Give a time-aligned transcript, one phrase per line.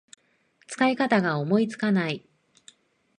[0.65, 2.25] 使い方が思いつかない